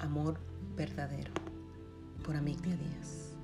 Amor 0.00 0.38
verdadero 0.76 1.30
por 2.24 2.34
Amigdia 2.34 2.74
Díaz. 2.74 3.34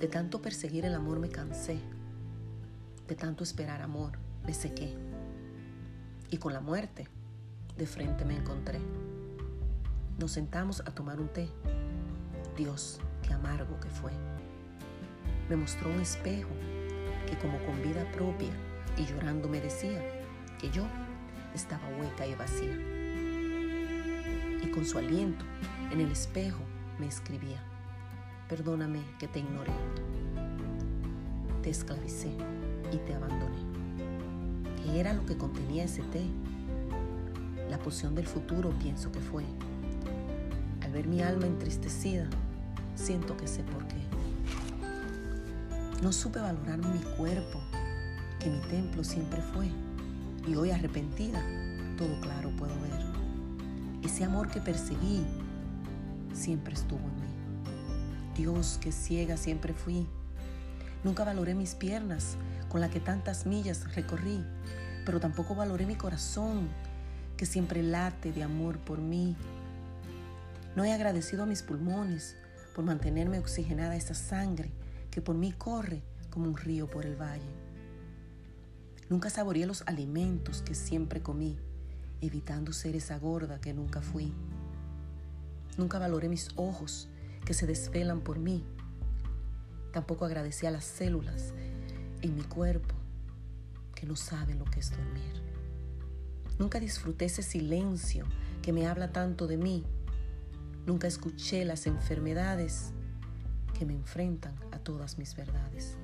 De 0.00 0.08
tanto 0.08 0.40
perseguir 0.40 0.86
el 0.86 0.94
amor 0.94 1.18
me 1.20 1.28
cansé, 1.28 1.78
de 3.06 3.14
tanto 3.14 3.44
esperar 3.44 3.82
amor 3.82 4.12
me 4.46 4.54
sequé 4.54 4.96
y 6.30 6.38
con 6.38 6.54
la 6.54 6.60
muerte 6.60 7.06
de 7.76 7.86
frente 7.86 8.24
me 8.24 8.34
encontré. 8.34 8.80
Nos 10.18 10.32
sentamos 10.32 10.80
a 10.80 10.94
tomar 10.94 11.20
un 11.20 11.28
té. 11.28 11.50
Dios, 12.56 12.98
qué 13.22 13.34
amargo 13.34 13.78
que 13.80 13.90
fue. 13.90 14.12
Me 15.50 15.56
mostró 15.56 15.90
un 15.90 16.00
espejo 16.00 16.48
que 17.26 17.36
como 17.36 17.58
con 17.66 17.82
vida 17.82 18.10
propia 18.12 18.52
y 18.96 19.04
llorando 19.04 19.50
me 19.50 19.60
decía 19.60 20.02
que 20.58 20.70
yo 20.70 20.86
estaba 21.54 21.86
hueca 21.98 22.26
y 22.26 22.34
vacía 22.36 22.93
y 24.64 24.70
con 24.70 24.84
su 24.84 24.98
aliento 24.98 25.44
en 25.92 26.00
el 26.00 26.10
espejo 26.10 26.60
me 26.98 27.06
escribía, 27.06 27.62
perdóname 28.48 29.00
que 29.18 29.28
te 29.28 29.40
ignoré, 29.40 29.72
te 31.62 31.70
esclavicé 31.70 32.30
y 32.92 32.96
te 32.98 33.14
abandoné. 33.14 33.58
¿Qué 34.82 35.00
era 35.00 35.12
lo 35.12 35.24
que 35.26 35.36
contenía 35.36 35.84
ese 35.84 36.02
té? 36.04 36.24
La 37.68 37.78
poción 37.78 38.14
del 38.14 38.26
futuro 38.26 38.70
pienso 38.78 39.10
que 39.10 39.20
fue. 39.20 39.44
Al 40.82 40.92
ver 40.92 41.06
mi 41.08 41.22
alma 41.22 41.46
entristecida, 41.46 42.28
siento 42.94 43.36
que 43.36 43.46
sé 43.46 43.62
por 43.64 43.86
qué. 43.86 43.96
No 46.02 46.12
supe 46.12 46.38
valorar 46.38 46.78
mi 46.78 47.00
cuerpo, 47.16 47.60
que 48.38 48.50
mi 48.50 48.60
templo 48.60 49.02
siempre 49.04 49.40
fue, 49.40 49.68
y 50.46 50.54
hoy 50.54 50.70
arrepentida, 50.70 51.42
todo 51.96 52.20
claro 52.20 52.50
puedo 52.56 52.74
ver. 52.82 52.93
Ese 54.14 54.22
amor 54.22 54.48
que 54.48 54.60
perseguí 54.60 55.24
siempre 56.32 56.74
estuvo 56.74 57.00
en 57.00 57.16
mí. 57.16 57.32
Dios, 58.36 58.78
que 58.80 58.92
ciega 58.92 59.36
siempre 59.36 59.74
fui. 59.74 60.06
Nunca 61.02 61.24
valoré 61.24 61.56
mis 61.56 61.74
piernas 61.74 62.36
con 62.68 62.80
la 62.80 62.90
que 62.90 63.00
tantas 63.00 63.44
millas 63.44 63.92
recorrí, 63.96 64.40
pero 65.04 65.18
tampoco 65.18 65.56
valoré 65.56 65.84
mi 65.84 65.96
corazón 65.96 66.68
que 67.36 67.44
siempre 67.44 67.82
late 67.82 68.30
de 68.30 68.44
amor 68.44 68.78
por 68.78 69.00
mí. 69.00 69.34
No 70.76 70.84
he 70.84 70.92
agradecido 70.92 71.42
a 71.42 71.46
mis 71.46 71.64
pulmones 71.64 72.36
por 72.72 72.84
mantenerme 72.84 73.40
oxigenada 73.40 73.96
esa 73.96 74.14
sangre 74.14 74.70
que 75.10 75.22
por 75.22 75.34
mí 75.34 75.50
corre 75.50 76.04
como 76.30 76.46
un 76.46 76.56
río 76.56 76.88
por 76.88 77.04
el 77.04 77.20
valle. 77.20 77.50
Nunca 79.08 79.28
saboreé 79.28 79.66
los 79.66 79.82
alimentos 79.88 80.62
que 80.62 80.76
siempre 80.76 81.20
comí 81.20 81.58
evitando 82.20 82.72
ser 82.72 82.96
esa 82.96 83.18
gorda 83.18 83.60
que 83.60 83.72
nunca 83.72 84.00
fui. 84.00 84.32
Nunca 85.76 85.98
valoré 85.98 86.28
mis 86.28 86.48
ojos 86.56 87.08
que 87.44 87.54
se 87.54 87.66
desvelan 87.66 88.20
por 88.20 88.38
mí. 88.38 88.64
Tampoco 89.92 90.24
agradecí 90.24 90.66
a 90.66 90.70
las 90.70 90.84
células 90.84 91.52
en 92.22 92.34
mi 92.34 92.42
cuerpo 92.42 92.94
que 93.94 94.06
no 94.06 94.16
saben 94.16 94.58
lo 94.58 94.64
que 94.64 94.80
es 94.80 94.90
dormir. 94.90 95.42
Nunca 96.58 96.80
disfruté 96.80 97.26
ese 97.26 97.42
silencio 97.42 98.26
que 98.62 98.72
me 98.72 98.86
habla 98.86 99.12
tanto 99.12 99.46
de 99.46 99.56
mí. 99.56 99.84
Nunca 100.86 101.06
escuché 101.06 101.64
las 101.64 101.86
enfermedades 101.86 102.92
que 103.78 103.84
me 103.84 103.94
enfrentan 103.94 104.54
a 104.72 104.78
todas 104.78 105.18
mis 105.18 105.34
verdades. 105.34 105.96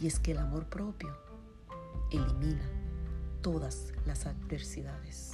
Y 0.00 0.06
es 0.06 0.18
que 0.18 0.32
el 0.32 0.38
amor 0.38 0.66
propio 0.66 1.16
elimina 2.10 2.81
todas 3.42 3.92
las 4.06 4.26
adversidades. 4.26 5.32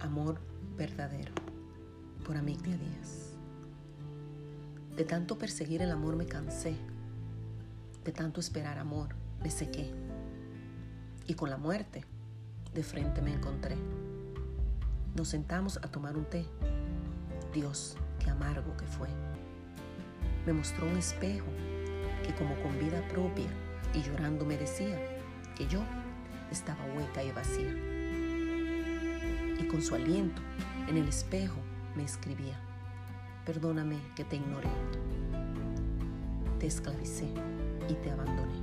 Amor 0.00 0.38
verdadero 0.76 1.32
por 2.26 2.36
Amigdia 2.36 2.76
Díaz. 2.76 3.32
De 4.96 5.04
tanto 5.04 5.38
perseguir 5.38 5.80
el 5.80 5.90
amor 5.90 6.16
me 6.16 6.26
cansé, 6.26 6.76
de 8.04 8.12
tanto 8.12 8.40
esperar 8.40 8.78
amor 8.78 9.14
me 9.42 9.50
sequé 9.50 9.90
y 11.26 11.34
con 11.34 11.50
la 11.50 11.56
muerte 11.56 12.04
de 12.74 12.82
frente 12.82 13.22
me 13.22 13.34
encontré. 13.34 13.76
Nos 15.14 15.28
sentamos 15.28 15.78
a 15.78 15.90
tomar 15.90 16.16
un 16.16 16.24
té. 16.24 16.44
Dios, 17.52 17.96
qué 18.18 18.30
amargo 18.30 18.76
que 18.76 18.86
fue. 18.86 19.08
Me 20.46 20.52
mostró 20.52 20.86
un 20.86 20.96
espejo 20.96 21.46
que 22.24 22.34
como 22.34 22.54
con 22.62 22.78
vida 22.78 23.06
propia 23.08 23.48
y 23.94 24.02
llorando 24.02 24.44
me 24.44 24.56
decía 24.56 24.98
que 25.56 25.66
yo 25.66 25.80
estaba 26.50 26.84
hueca 26.96 27.22
y 27.24 27.32
vacía. 27.32 27.74
Y 29.58 29.66
con 29.66 29.82
su 29.82 29.94
aliento 29.94 30.40
en 30.88 30.96
el 30.96 31.08
espejo 31.08 31.58
me 31.96 32.04
escribía, 32.04 32.58
perdóname 33.44 33.96
que 34.14 34.24
te 34.24 34.36
ignoré, 34.36 34.70
te 36.60 36.66
esclavicé 36.66 37.28
y 37.88 37.94
te 37.94 38.10
abandoné. 38.10 38.54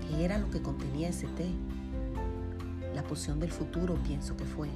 ¿Qué 0.00 0.24
era 0.24 0.38
lo 0.38 0.50
que 0.50 0.62
contenía 0.62 1.08
ese 1.08 1.26
té? 1.28 1.50
La 2.96 3.02
poción 3.02 3.38
del 3.38 3.52
futuro 3.52 3.94
pienso 4.04 4.38
que 4.38 4.46
fue. 4.46 4.70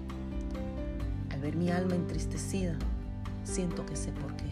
Al 1.31 1.41
ver 1.41 1.57
mi 1.57 1.71
alma 1.71 1.95
entristecida, 1.95 2.77
siento 3.45 3.87
que 3.87 3.97
sé 3.97 4.13
por 4.13 4.37
qué. 4.37 4.45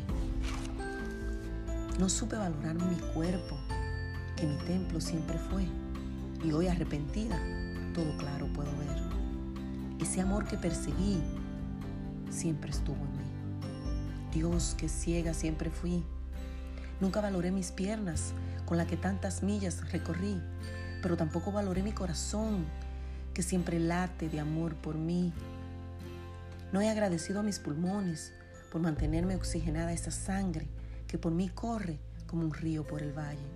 No 1.99 2.09
supe 2.09 2.37
valorar 2.37 2.77
mi 2.77 2.97
cuerpo, 3.13 3.59
que 4.37 4.47
mi 4.47 4.57
templo 4.65 5.03
siempre 5.03 5.37
fue, 5.37 5.67
y 6.43 6.53
hoy 6.53 6.67
arrepentida, 6.67 7.39
todo 7.93 8.17
claro 8.17 8.47
puedo 8.55 8.71
ver. 8.79 9.03
Ese 10.01 10.23
amor 10.23 10.47
que 10.47 10.57
perseguí 10.57 11.21
siempre 12.31 12.71
estuvo 12.71 12.97
en 12.97 13.13
mí. 13.19 14.31
Dios, 14.33 14.77
que 14.79 14.89
ciega 14.89 15.35
siempre 15.35 15.69
fui. 15.69 16.03
Nunca 17.03 17.21
valoré 17.21 17.51
mis 17.51 17.71
piernas 17.71 18.33
con 18.65 18.79
la 18.79 18.87
que 18.87 18.97
tantas 18.97 19.43
millas 19.43 19.93
recorrí, 19.93 20.41
pero 21.03 21.19
tampoco 21.19 21.53
valoré 21.53 21.83
mi 21.83 21.93
corazón 21.93 22.65
que 23.39 23.43
siempre 23.45 23.79
late 23.79 24.29
de 24.29 24.41
amor 24.41 24.75
por 24.75 24.97
mí. 24.97 25.33
No 26.73 26.81
he 26.81 26.89
agradecido 26.89 27.39
a 27.39 27.45
mis 27.45 27.61
pulmones 27.61 28.33
por 28.73 28.81
mantenerme 28.81 29.37
oxigenada 29.37 29.93
esa 29.93 30.11
sangre 30.11 30.67
que 31.07 31.19
por 31.19 31.31
mí 31.31 31.49
corre 31.49 32.01
como 32.27 32.43
un 32.43 32.53
río 32.53 32.85
por 32.85 33.01
el 33.01 33.17
valle. 33.17 33.49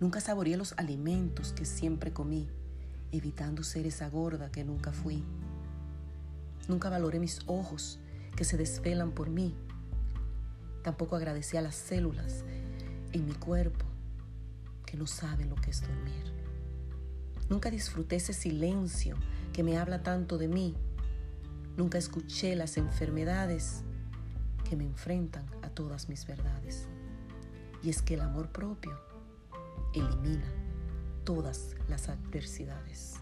Nunca 0.00 0.22
saboreé 0.22 0.56
los 0.56 0.72
alimentos 0.78 1.52
que 1.52 1.66
siempre 1.66 2.14
comí, 2.14 2.48
evitando 3.10 3.62
ser 3.62 3.86
esa 3.86 4.08
gorda 4.08 4.50
que 4.50 4.64
nunca 4.64 4.92
fui. 4.92 5.22
Nunca 6.68 6.88
valoré 6.88 7.18
mis 7.18 7.40
ojos 7.44 7.98
que 8.34 8.44
se 8.44 8.56
desvelan 8.56 9.12
por 9.12 9.28
mí. 9.28 9.54
Tampoco 10.82 11.16
agradecí 11.16 11.58
a 11.58 11.60
las 11.60 11.74
células 11.74 12.44
en 13.12 13.26
mi 13.26 13.34
cuerpo 13.34 13.84
que 14.86 14.96
no 14.96 15.06
saben 15.06 15.50
lo 15.50 15.56
que 15.56 15.68
es 15.68 15.82
dormir. 15.82 16.32
Nunca 17.52 17.70
disfruté 17.70 18.16
ese 18.16 18.32
silencio 18.32 19.14
que 19.52 19.62
me 19.62 19.76
habla 19.76 20.02
tanto 20.02 20.38
de 20.38 20.48
mí. 20.48 20.74
Nunca 21.76 21.98
escuché 21.98 22.56
las 22.56 22.78
enfermedades 22.78 23.82
que 24.66 24.74
me 24.74 24.84
enfrentan 24.84 25.44
a 25.60 25.68
todas 25.68 26.08
mis 26.08 26.26
verdades. 26.26 26.88
Y 27.82 27.90
es 27.90 28.00
que 28.00 28.14
el 28.14 28.22
amor 28.22 28.48
propio 28.48 28.98
elimina 29.92 30.50
todas 31.24 31.76
las 31.90 32.08
adversidades. 32.08 33.16